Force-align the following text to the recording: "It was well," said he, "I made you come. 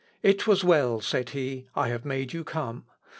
"It 0.23 0.47
was 0.47 0.63
well," 0.63 0.99
said 0.99 1.29
he, 1.29 1.67
"I 1.75 1.95
made 2.03 2.33
you 2.33 2.43
come. 2.43 2.85